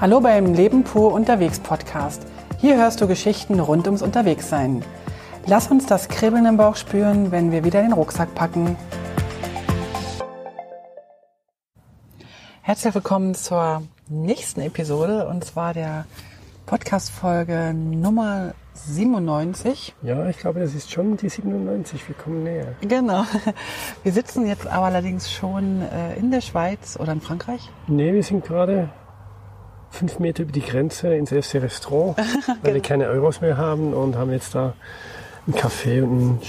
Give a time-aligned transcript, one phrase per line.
[0.00, 2.26] Hallo beim Leben pur unterwegs Podcast.
[2.56, 4.82] Hier hörst du Geschichten rund ums Unterwegssein.
[5.44, 8.78] Lass uns das Kribbeln im Bauch spüren, wenn wir wieder den Rucksack packen.
[12.62, 16.06] Herzlich willkommen zur nächsten Episode und zwar der
[16.64, 19.94] Podcast-Folge Nummer 97.
[20.00, 22.08] Ja, ich glaube, das ist schon die 97.
[22.08, 22.74] Wir kommen näher.
[22.80, 23.24] Genau.
[24.02, 27.68] Wir sitzen jetzt aber allerdings schon äh, in der Schweiz oder in Frankreich.
[27.86, 28.88] Nee, wir sind gerade
[29.90, 32.16] fünf Meter über die Grenze ins erste Restaurant,
[32.62, 34.74] weil wir keine Euros mehr haben und haben jetzt da
[35.46, 36.40] einen Kaffee und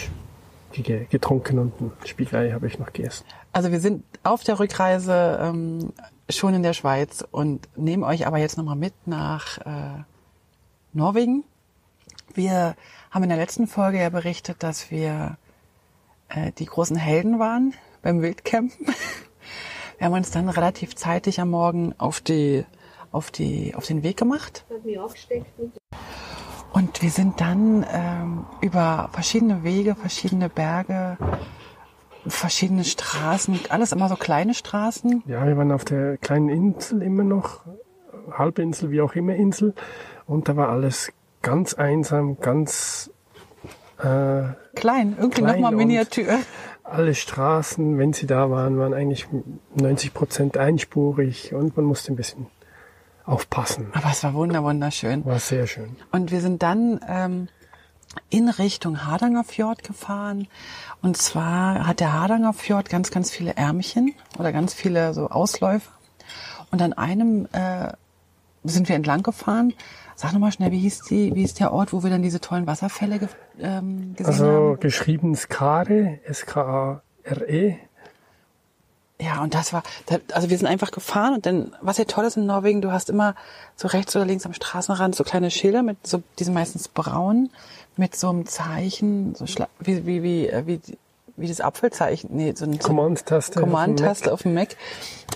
[0.73, 3.25] einen getrunken und ein Spiegelei habe ich noch gegessen.
[3.51, 5.91] Also wir sind auf der Rückreise ähm,
[6.29, 10.03] schon in der Schweiz und nehmen euch aber jetzt nochmal mit nach äh,
[10.93, 11.43] Norwegen.
[12.33, 12.75] Wir
[13.09, 15.37] haben in der letzten Folge ja berichtet, dass wir
[16.29, 18.87] äh, die großen Helden waren beim Wildcampen.
[19.97, 22.65] Wir haben uns dann relativ zeitig am Morgen auf die
[23.11, 24.65] auf die auf den Weg gemacht.
[26.73, 31.17] Und wir sind dann ähm, über verschiedene Wege, verschiedene Berge,
[32.25, 35.23] verschiedene Straßen, alles immer so kleine Straßen.
[35.25, 37.61] Ja, wir waren auf der kleinen Insel immer noch,
[38.31, 39.73] Halbinsel, wie auch immer Insel.
[40.27, 43.11] Und da war alles ganz einsam, ganz
[43.97, 44.43] äh,
[44.75, 46.39] Klein, irgendwie nochmal Miniatur.
[46.83, 49.27] alle Straßen, wenn sie da waren, waren eigentlich
[49.75, 52.47] 90 Prozent einspurig und man musste ein bisschen
[53.25, 53.87] aufpassen.
[53.93, 55.25] Aber es war wunder, wunderschön.
[55.25, 55.95] War sehr schön.
[56.11, 57.47] Und wir sind dann ähm,
[58.29, 60.47] in Richtung Hardanger Fjord gefahren.
[61.01, 65.91] Und zwar hat der Hardanger Fjord ganz, ganz viele Ärmchen oder ganz viele so Ausläufer.
[66.71, 67.91] Und an einem äh,
[68.63, 69.73] sind wir entlang gefahren.
[70.15, 72.67] Sag nochmal schnell, wie hieß, die, wie hieß der Ort, wo wir dann diese tollen
[72.67, 73.27] Wasserfälle ge
[73.59, 74.79] ähm, gesehen Also haben?
[74.79, 77.77] geschrieben Skare, S-K-A-R-E.
[79.21, 79.83] Ja, und das war,
[80.33, 83.07] also wir sind einfach gefahren und dann, was ja toll ist in Norwegen, du hast
[83.07, 83.35] immer
[83.75, 87.51] so rechts oder links am Straßenrand so kleine Schilder mit so, die sind meistens braun,
[87.97, 90.81] mit so einem Zeichen, so schla wie, wie, wie, äh, wie,
[91.37, 94.75] wie das Apfelzeichen, nee, so ein Command-Taste Command-Taste auf dem Mac.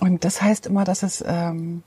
[0.01, 1.83] Und das heißt immer, dass es ähm,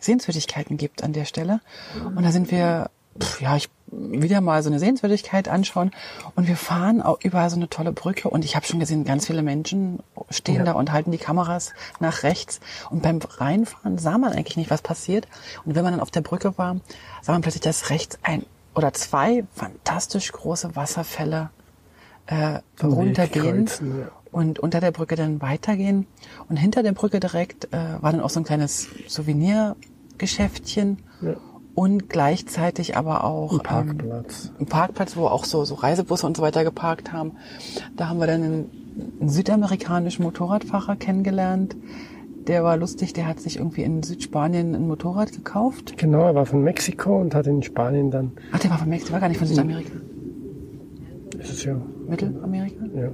[0.00, 1.60] Sehenswürdigkeiten gibt an der Stelle.
[2.04, 5.90] Und da sind wir, pf, ja, ich wieder mal so eine Sehenswürdigkeit anschauen
[6.34, 9.26] und wir fahren auch über so eine tolle Brücke und ich habe schon gesehen, ganz
[9.26, 10.64] viele Menschen stehen Ja.
[10.64, 12.60] da und halten die Kameras nach rechts
[12.90, 15.28] und beim Reinfahren sah man eigentlich nicht, was passiert
[15.64, 16.76] und wenn man dann auf der Brücke war,
[17.22, 18.44] sah man plötzlich, dass rechts ein
[18.74, 21.50] oder zwei fantastisch große Wasserfälle
[22.26, 23.70] äh, Weg runtergehen
[24.32, 26.06] und unter der Brücke dann weitergehen.
[26.50, 31.36] Und hinter der Brücke direkt äh, war dann auch so ein kleines Souvenirgeschäftchen Ja.
[31.76, 34.46] Und gleichzeitig aber auch Ein Parkplatz.
[34.46, 37.32] Ähm, ein Parkplatz, wo auch so, so Reisebusse und so weiter geparkt haben.
[37.96, 38.70] Da haben wir dann einen,
[39.20, 41.76] einen südamerikanischen Motorradfahrer kennengelernt.
[42.48, 45.98] Der war lustig, der hat sich irgendwie in Südspanien ein Motorrad gekauft.
[45.98, 49.08] Genau, er war von Mexiko und hat in Spanien dann, Ach, der war von Mexiko,
[49.08, 49.90] der war gar nicht von Südamerika.
[51.38, 51.76] ist es ja,
[52.08, 52.84] Mittelamerika?
[52.94, 53.10] ja.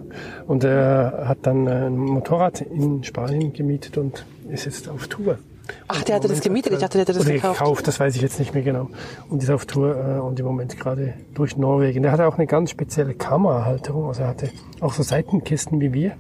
[0.47, 5.39] Und er hat dann ein Motorrad in Spanien gemietet und ist jetzt auf Tour.
[5.89, 7.87] Ach, der hatte das gemietet, ich dachte, der hätte das Oder gekauft.
[7.87, 8.89] das weiß ich jetzt nicht mehr genau.
[9.29, 12.03] Und ist auf Tour äh, und im Moment gerade durch Norwegen.
[12.03, 14.51] Der hatte auch eine ganz spezielle Kamerahalterung, also er hatte
[14.81, 16.17] auch so Seitenkisten wie wir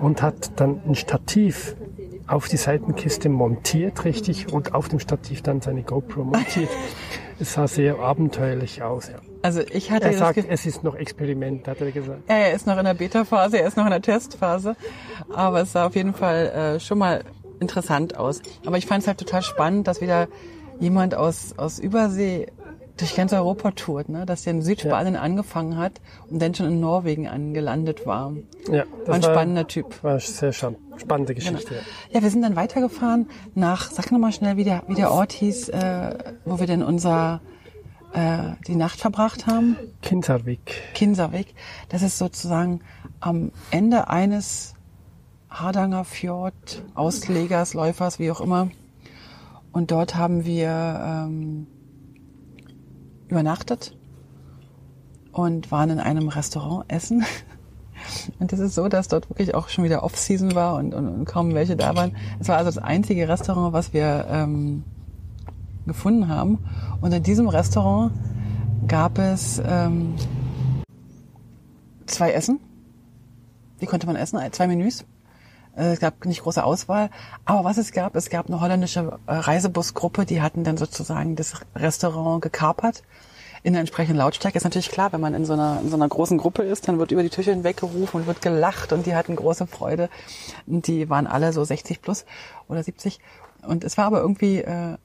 [0.00, 1.76] und hat dann ein Stativ
[2.26, 6.70] auf die Seitenkiste montiert, richtig, und auf dem Stativ dann seine GoPro montiert.
[7.38, 9.18] es sah sehr abenteuerlich aus, ja.
[9.42, 12.20] Also ich hatte Er sagt, es ist noch Experiment, hat er gesagt.
[12.28, 14.76] Er ist noch in der Beta-Phase, er ist noch in der Testphase.
[15.34, 17.24] Aber es sah auf jeden Fall äh, schon mal
[17.60, 18.40] interessant aus.
[18.66, 20.28] Aber ich fand es halt total spannend, dass wieder
[20.80, 22.46] jemand aus, aus Übersee
[22.98, 24.26] durch ganz Europa tourt, ne?
[24.26, 28.32] dass der in Südspanien angefangen hat und dann schon in Norwegen angelandet war.
[28.70, 30.02] Ja, War ein spannender Typ.
[30.04, 31.74] War eine sehr span- spannende Geschichte.
[31.74, 31.80] Ja.
[32.16, 35.70] Ja, wir sind dann weitergefahren nach, sag nochmal schnell, wie der, wie der Ort hieß,
[35.70, 37.40] äh, wo wir denn unser,
[38.12, 39.76] äh, die Nacht verbracht haben.
[40.02, 40.82] Kinsarvik.
[40.94, 41.54] Kinsarvik.
[41.88, 42.80] Das ist sozusagen
[43.20, 44.74] am Ende eines
[45.52, 48.68] Hardanger Fjord Auslegers, Läufers, wie auch immer.
[49.72, 51.66] Und dort haben wir ähm,
[53.28, 53.96] übernachtet
[55.32, 57.24] und waren in einem Restaurant essen.
[58.40, 61.24] Und es ist so, dass dort wirklich auch schon wieder Off-Season war und, und, und
[61.24, 62.16] kaum welche da waren.
[62.40, 64.82] Es war also das einzige Restaurant, was wir ähm,
[65.86, 66.58] gefunden haben.
[67.00, 68.12] Und in diesem Restaurant
[68.88, 70.16] gab es ähm,
[72.06, 72.58] zwei Essen.
[73.80, 75.04] Die konnte man essen, zwei Menüs.
[75.76, 77.10] Äh, Es gab nicht große Auswahl.
[77.44, 81.54] Aber was es gab, es gab eine holländische äh, Reisebusgruppe, die hatten dann sozusagen das
[81.74, 83.02] Restaurant gekapert
[83.62, 84.58] in der entsprechenden Lautstärke.
[84.58, 86.98] Ist natürlich klar, wenn man in so einer, in so einer großen Gruppe ist, dann
[86.98, 90.08] wird über die Tische hinweggerufen und wird gelacht und die hatten große Freude.
[90.66, 92.24] Und die waren alle so 60 plus
[92.68, 93.20] oder 70.
[93.66, 94.96] Und es war aber irgendwie äh,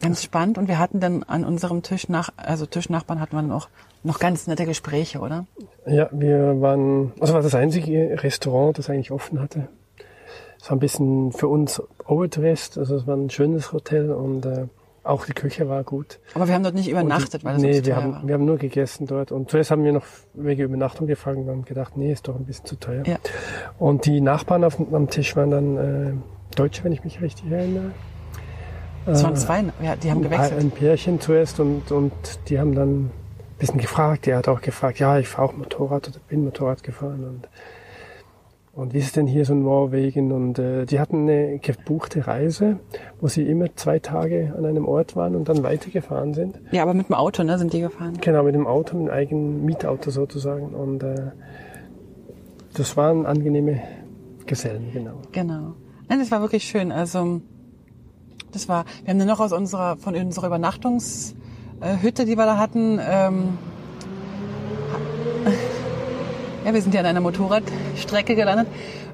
[0.00, 0.56] Ganz spannend.
[0.56, 3.68] Und wir hatten dann an unserem Tisch nach, also Tischnachbarn hatten wir dann auch
[4.02, 5.44] noch ganz nette Gespräche, oder?
[5.86, 9.68] Ja, wir waren, also war das einzige Restaurant, das eigentlich offen hatte.
[10.60, 14.66] Es war ein bisschen für uns Overdressed, also es war ein schönes Hotel und äh,
[15.02, 16.20] auch die Küche war gut.
[16.34, 18.26] Aber wir haben dort nicht übernachtet, die, weil das Nee, wir teuer haben, war.
[18.26, 19.32] wir haben nur gegessen dort.
[19.32, 20.04] Und zuerst haben wir noch
[20.34, 23.04] wegen Übernachtung gefragt und haben gedacht, nee, ist doch ein bisschen zu teuer.
[23.06, 23.16] Ja.
[23.78, 26.12] Und die Nachbarn auf, am Tisch waren dann äh,
[26.56, 27.92] Deutsche, wenn ich mich richtig erinnere.
[29.06, 30.60] Es waren Äh, zwei, ja, die haben gewechselt.
[30.60, 32.12] ein Pärchen zuerst und, und
[32.50, 33.10] die haben dann ein
[33.58, 34.26] bisschen gefragt.
[34.28, 37.48] Er hat auch gefragt, ja, ich fahre auch Motorrad oder bin Motorrad gefahren und,
[38.80, 40.32] und wie ist es denn hier so in Norwegen?
[40.32, 42.78] Und äh, die hatten eine gebuchte Reise,
[43.20, 46.58] wo sie immer zwei Tage an einem Ort waren und dann weitergefahren sind.
[46.72, 48.16] Ja, aber mit dem Auto, ne, sind die gefahren.
[48.22, 50.74] Genau, mit dem Auto, mit dem eigenen Mietauto sozusagen.
[50.74, 51.32] Und äh,
[52.72, 53.82] das waren angenehme
[54.46, 55.20] Gesellen, genau.
[55.32, 55.74] Genau.
[56.08, 56.90] Nein, das war wirklich schön.
[56.90, 57.42] Also,
[58.50, 62.98] das war, wir haben dann noch aus unserer, von unserer Übernachtungshütte, die wir da hatten,
[62.98, 63.58] ähm,
[66.70, 68.68] ja, wir sind ja an einer Motorradstrecke gelandet.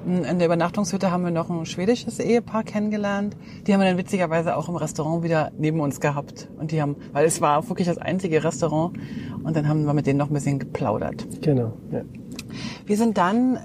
[0.05, 3.35] In der Übernachtungshütte haben wir noch ein schwedisches Ehepaar kennengelernt.
[3.65, 6.49] Die haben wir dann witzigerweise auch im Restaurant wieder neben uns gehabt.
[6.59, 8.95] Und die haben, weil es war wirklich das einzige Restaurant.
[9.43, 11.25] Und dann haben wir mit denen noch ein bisschen geplaudert.
[11.41, 12.01] Genau, ja.
[12.85, 13.59] Wir sind dann, äh,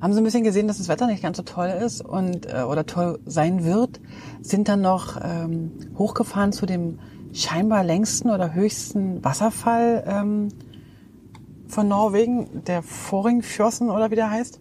[0.00, 2.62] haben so ein bisschen gesehen, dass das Wetter nicht ganz so toll ist und äh,
[2.62, 4.00] oder toll sein wird,
[4.42, 6.98] sind dann noch ähm, hochgefahren zu dem
[7.32, 10.48] scheinbar längsten oder höchsten Wasserfall ähm,
[11.70, 14.60] von Norwegen, der Foringfjorden oder wie der heißt.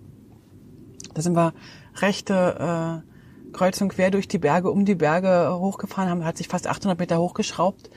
[1.13, 1.53] Da sind wir
[1.95, 6.47] rechte äh, kreuz und quer durch die Berge, um die Berge hochgefahren, haben hat sich
[6.47, 7.89] fast 800 Meter hochgeschraubt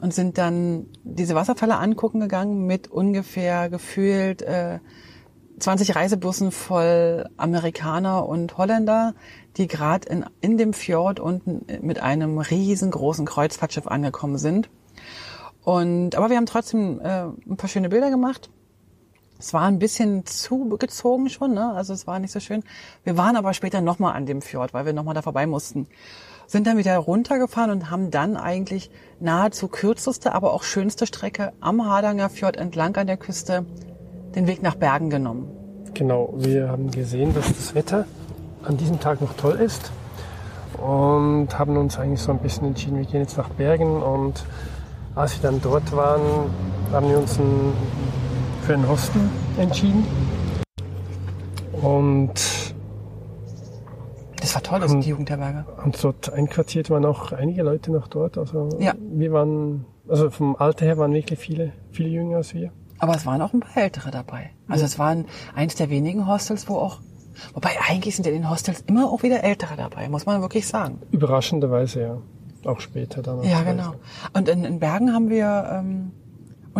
[0.00, 4.78] und sind dann diese Wasserfälle angucken gegangen mit ungefähr gefühlt äh,
[5.58, 9.14] 20 Reisebussen voll Amerikaner und Holländer,
[9.56, 14.70] die gerade in, in dem Fjord unten mit einem riesengroßen Kreuzfahrtschiff angekommen sind.
[15.62, 18.50] Und aber wir haben trotzdem äh, ein paar schöne Bilder gemacht.
[19.40, 21.72] Es war ein bisschen zugezogen schon, ne?
[21.72, 22.62] also es war nicht so schön.
[23.04, 25.86] Wir waren aber später nochmal an dem Fjord, weil wir nochmal da vorbei mussten.
[26.46, 31.86] Sind dann wieder runtergefahren und haben dann eigentlich nahezu kürzeste, aber auch schönste Strecke am
[31.86, 33.64] Hardanger Fjord entlang an der Küste
[34.34, 35.48] den Weg nach Bergen genommen.
[35.94, 38.04] Genau, wir haben gesehen, dass das Wetter
[38.62, 39.90] an diesem Tag noch toll ist
[40.76, 44.44] und haben uns eigentlich so ein bisschen entschieden, wir gehen jetzt nach Bergen und
[45.14, 46.50] als wir dann dort waren,
[46.92, 47.72] haben wir uns ein,
[48.70, 49.20] für ein Hostel
[49.58, 50.04] entschieden
[51.82, 52.30] und
[54.40, 55.64] Das war toll, das sind die Jugendherberge.
[55.84, 58.38] uns dort einquartiert waren auch einige Leute noch dort.
[58.38, 58.92] Also Ja.
[58.96, 62.70] wir waren, also vom Alter her waren wirklich viele, viele jünger als wir.
[63.00, 64.50] Aber es waren auch ein paar Ältere dabei.
[64.68, 65.24] Also es waren
[65.56, 67.00] eins der wenigen Hostels, wo auch,
[67.54, 70.68] wobei eigentlich sind ja in den Hostels immer auch wieder Ältere dabei, muss man wirklich
[70.68, 71.00] sagen.
[71.10, 72.18] Überraschenderweise, ja.
[72.70, 73.42] Auch später dann.
[73.42, 73.94] Ja, genau.
[74.32, 76.12] Und in, in Bergen haben wir ähm,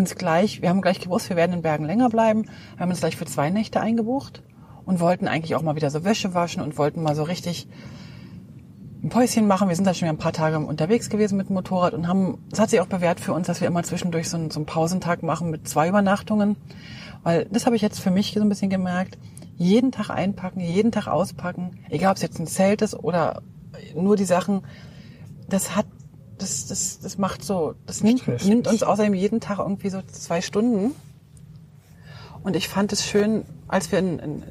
[0.00, 2.47] uns gleich, wir haben gleich gewusst, wir werden in Bergen länger bleiben.
[2.75, 4.43] Wir haben uns gleich für zwei Nächte eingebucht
[4.85, 7.69] und wollten eigentlich auch mal wieder so Wäsche waschen und wollten mal so richtig
[9.02, 9.69] ein Päuschen machen.
[9.69, 12.38] Wir sind dann schon wieder ein paar Tage unterwegs gewesen mit dem Motorrad und haben,
[12.52, 14.67] es hat sich auch bewährt für uns, dass wir immer zwischendurch so einen, so einen
[14.67, 16.56] Pausentag machen mit zwei Übernachtungen.
[17.23, 19.19] Weil das habe ich jetzt für mich so ein bisschen gemerkt.
[19.56, 23.43] Jeden Tag einpacken, jeden Tag auspacken, egal ob es jetzt ein Zelt ist oder
[23.94, 24.62] nur die Sachen,
[25.49, 25.87] das hat,
[26.40, 30.40] das, das, das macht so, das nimmt, nimmt uns außerdem jeden Tag irgendwie so zwei
[30.40, 30.94] Stunden.
[32.42, 34.42] Und ich fand es schön, als wir in, in,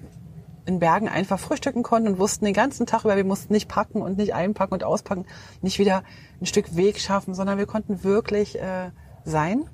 [0.66, 4.02] in Bergen einfach frühstücken konnten und wussten den ganzen Tag über, wir mussten nicht packen
[4.02, 5.26] und nicht einpacken und auspacken,
[5.62, 6.04] nicht wieder
[6.40, 8.92] ein Stück Weg schaffen, sondern wir konnten wirklich äh,
[9.26, 9.66] sein.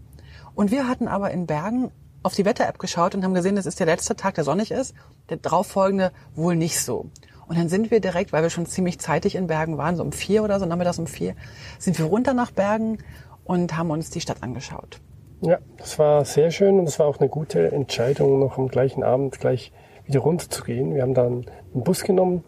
[0.55, 1.91] Und wir hatten aber in Bergen
[2.23, 4.95] auf die Wetter-App geschaut und haben gesehen, das ist der letzte Tag, der sonnig ist,
[5.29, 7.11] der darauffolgende wohl nicht so.
[7.47, 10.11] Und dann sind wir direkt, weil wir schon ziemlich zeitig in Bergen waren, so um
[10.11, 11.35] vier oder so, nachmittags um vier,
[11.79, 12.97] sind wir runter nach Bergen
[13.43, 14.99] und haben uns die Stadt angeschaut.
[15.41, 19.03] Ja, das war sehr schön und es war auch eine gute Entscheidung, noch am gleichen
[19.03, 19.71] Abend gleich
[20.05, 20.95] wieder runter zu gehen.
[20.95, 22.43] Wir haben dann einen Bus genommen,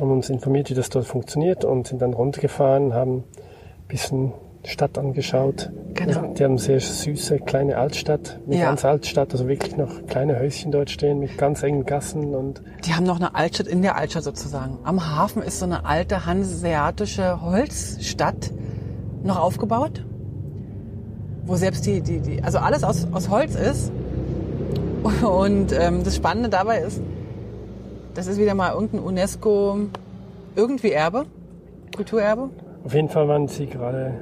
[0.00, 4.32] haben uns informiert, wie das dort funktioniert und sind dann runtergefahren, haben ein bisschen
[4.64, 5.70] Stadt angeschaut.
[5.94, 6.32] Genau.
[6.34, 8.66] Die haben eine sehr süße kleine Altstadt, eine Ja.
[8.66, 12.94] ganz Altstadt, also wirklich noch kleine Häuschen dort stehen mit ganz engen Gassen und Die
[12.94, 14.78] haben noch eine Altstadt in der Altstadt sozusagen.
[14.84, 18.50] Am Hafen ist so eine alte hanseatische Holzstadt
[19.22, 20.04] noch aufgebaut,
[21.44, 23.90] wo selbst die, die, die also alles aus, aus Holz ist.
[25.22, 27.00] Und ähm, das Spannende dabei ist,
[28.14, 29.78] das ist wieder mal irgendein UNESCO
[30.56, 31.24] irgendwie Erbe,
[31.94, 32.50] Kulturerbe.
[32.84, 34.12] auf jeden Fall waren sie gerade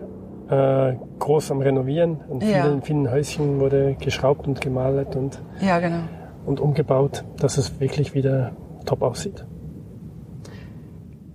[0.50, 2.62] äh, groß am Renovieren und Ja.
[2.64, 6.00] vielen, vielen Häuschen wurde geschraubt und gemalt und Ja, genau.
[6.46, 8.52] und umgebaut, dass es wirklich wieder
[8.86, 9.44] top aussieht.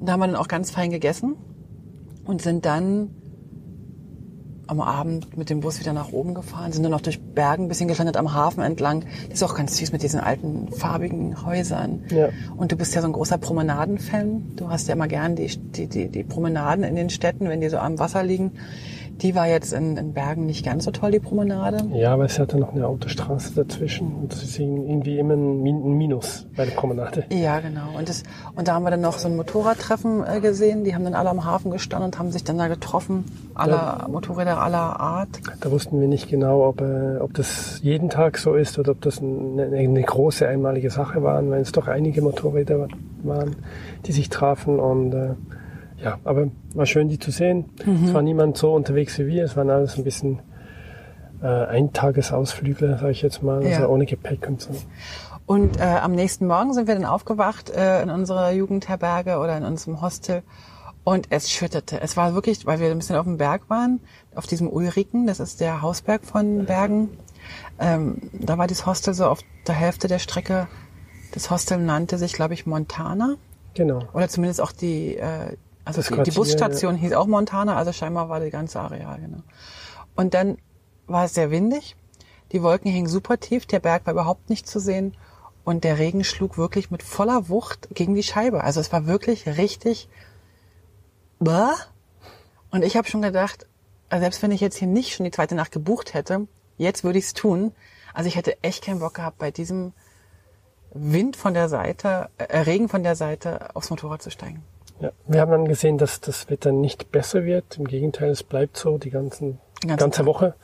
[0.02, 1.36] Da haben wir dann auch ganz fein gegessen.
[2.26, 3.10] und sind dann
[4.68, 7.68] am Abend mit dem Bus wieder nach oben gefahren, sind dann noch durch Bergen ein
[7.68, 9.04] bisschen geschlendert am Hafen entlang.
[9.30, 12.04] Das ist auch ganz süß mit diesen alten farbigen Häusern.
[12.12, 12.30] Ja.
[12.56, 14.54] Und du bist ja so ein großer Promenaden-Fan.
[14.56, 17.68] Du hast ja immer gern die, die, die, die Promenaden in den Städten, wenn die
[17.68, 18.54] so am Wasser liegen.
[19.22, 21.78] Die war jetzt in, in Bergen nicht ganz so toll, die Promenade.
[21.94, 25.84] Ja, aber es hatte noch eine Autostraße dazwischen und das ist irgendwie immer ein Min-
[25.86, 27.24] ein Minus bei der Promenade.
[27.32, 27.98] Ja, genau.
[27.98, 28.24] Und, das,
[28.56, 30.84] und da haben wir dann noch so ein Motorradtreffen äh, gesehen.
[30.84, 33.24] Die haben dann alle am Hafen gestanden und haben sich dann da getroffen.
[33.56, 35.30] Aller Motorräder aller Art.
[35.62, 39.02] Da wussten wir nicht genau, ob, äh, ob das jeden Tag so ist oder ob
[39.02, 42.88] das eine, eine große einmalige Sache waren, weil es doch einige Motorräder
[43.24, 43.56] waren,
[44.06, 45.30] die sich trafen und äh,
[46.04, 47.66] ja, aber war schön, die zu sehen.
[48.06, 50.40] Es war niemand so unterwegs wie wir, es waren alles ein bisschen
[51.42, 53.78] äh, Eintagesausflügler, sage ich jetzt mal, Ja.
[53.78, 54.72] also ohne Gepäck und so.
[55.46, 59.64] Und äh, am nächsten Morgen sind wir dann aufgewacht äh, in unserer Jugendherberge oder in
[59.66, 60.42] unserem Hostel
[61.04, 62.00] und es schüttete.
[62.00, 64.00] Es war wirklich, weil wir ein bisschen auf dem Berg waren,
[64.36, 67.10] auf diesem Ulriken, das ist der Hausberg von Bergen.
[67.78, 70.68] Ähm, da war das Hostel so auf der Hälfte der Strecke.
[71.34, 73.36] Das Hostel nannte sich, glaube ich, Montana.
[73.74, 74.04] Genau.
[74.14, 78.40] Oder zumindest auch die, äh, also die, die Busstation hieß auch Montana, also scheinbar war
[78.40, 79.44] die ganze Areal, genau.
[80.16, 80.58] Und dann
[81.08, 81.96] war es sehr windig,
[82.52, 85.16] die Wolken hingen super tief, der Berg war überhaupt nicht zu sehen
[85.64, 88.64] und der Regen schlug wirklich mit voller Wucht gegen die Scheibe.
[88.64, 90.10] Also es war wirklich richtig
[91.40, 91.74] Bäh.
[92.70, 93.68] Und ich habe schon gedacht,
[94.10, 96.48] also selbst wenn ich jetzt hier nicht schon die zweite Nacht gebucht hätte,
[96.78, 97.74] jetzt würde ich es tun.
[98.14, 99.94] Also ich hätte echt keinen Bock gehabt, bei diesem
[100.94, 104.64] Wind von der Seite, äh, Regen von der Seite aufs Motorrad zu steigen.
[105.04, 105.12] Ja.
[105.28, 107.78] Wir haben dann gesehen, dass das Wetter nicht besser wird.
[107.78, 110.26] Im Gegenteil, es bleibt so die ganzen, ganze Tag.
[110.26, 110.56] Woche.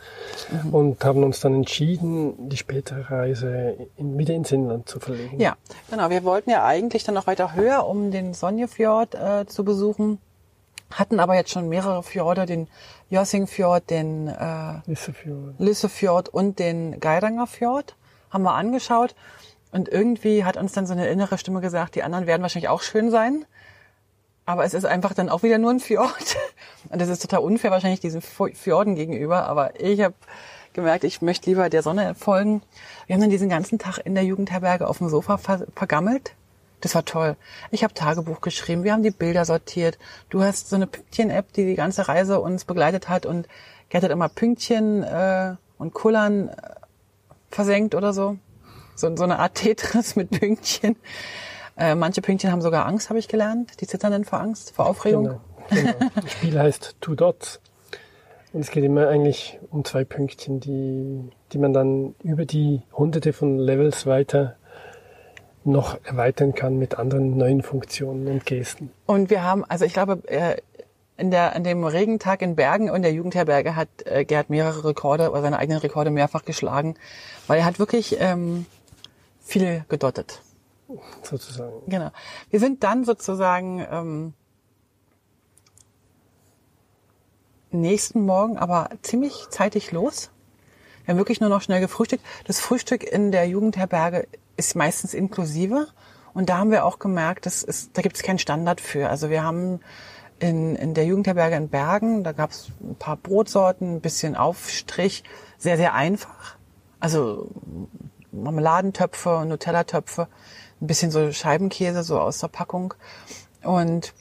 [0.72, 5.42] Und haben uns dann entschieden, die spätere Reise in, wieder ins Inland zu verlegen.
[5.42, 5.58] Ja,
[5.90, 6.10] genau.
[6.10, 10.20] Wir wollten ja eigentlich dann noch weiter höher, um den Sonjefjord äh, zu besuchen.
[10.90, 12.70] Hatten aber jetzt schon mehrere Fjorde, den
[13.10, 15.60] Jossingfjord, den äh, Lissefjord.
[15.60, 17.98] Lissefjord und den Geidanger Fjord.
[18.30, 19.16] Haben wir angeschaut.
[19.74, 22.82] Und irgendwie hat uns dann so eine innere Stimme gesagt, die anderen werden wahrscheinlich auch
[22.82, 23.46] schön sein.
[24.50, 26.36] Aber es ist einfach dann auch wieder nur ein Fjord.
[26.90, 29.46] Und das ist total unfair wahrscheinlich diesen Fjorden gegenüber.
[29.46, 30.16] Aber ich habe
[30.74, 32.64] gemerkt, ich möchte lieber der Sonne folgen.
[33.06, 36.34] Wir haben dann diesen ganzen Tag in der Jugendherberge auf dem Sofa ver vergammelt.
[36.82, 37.36] Das war toll.
[37.70, 40.00] Ich habe Tagebuch geschrieben, wir haben die Bilder sortiert.
[40.32, 43.48] Du hast so eine Pünktchen-App, die die ganze Reise uns begleitet hat und
[43.90, 46.54] Gerd hat immer Pünktchen äh, und Kullern äh,
[47.52, 48.38] versenkt oder so.
[48.96, 49.16] so.
[49.16, 50.96] So eine Art Tetris mit Pünktchen.
[51.80, 53.80] Äh, manche Pünktchen haben sogar Angst, habe ich gelernt.
[53.80, 55.24] Die zittern dann vor Angst, vor Aufregung.
[55.24, 55.94] Genau, genau.
[56.16, 57.62] Das Spiel heißt Two Dots.
[58.52, 63.32] Und es geht immer eigentlich um zwei Pünktchen, die, die man dann über die hunderte
[63.32, 64.56] von Levels weiter
[65.64, 68.92] noch erweitern kann mit anderen neuen Funktionen und Gesten.
[69.06, 70.58] Und wir haben, also ich glaube, äh,
[71.16, 75.30] in der, an dem Regentag in Bergen und der Jugendherberge hat äh, Gerd mehrere Rekorde
[75.30, 76.96] oder seine eigenen Rekorde mehrfach geschlagen,
[77.48, 78.66] weil er hat wirklich ähm,
[79.42, 80.42] viel gedottet.
[81.24, 81.82] Sozusagen.
[81.88, 82.12] Genau.
[82.50, 84.34] Wir sind dann sozusagen ähm,
[87.72, 90.32] nächsten Morgen aber ziemlich zeitig los.
[91.06, 92.24] Wir haben wirklich nur noch schnell gefrühstückt.
[92.46, 94.28] Das Frühstück in der Jugendherberge
[94.58, 95.88] ist meistens inklusive.
[96.34, 99.10] Und da haben wir auch gemerkt, das ist, da gibt es keinen Standard für.
[99.10, 99.80] Also wir haben
[100.40, 105.24] in, in der Jugendherberge in Bergen, da gab es ein paar Brotsorten, ein bisschen Aufstrich,
[105.58, 106.56] sehr, sehr einfach.
[107.00, 107.50] Also
[108.32, 110.28] Marmeladentöpfe, Nutella-Töpfe,
[110.82, 112.94] ein bisschen so Scheibenkäse so aus der Packung.
[113.64, 114.14] Und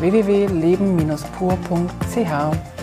[0.00, 2.77] www.leben-pur.ch.